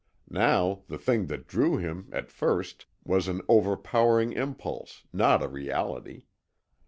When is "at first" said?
2.11-2.87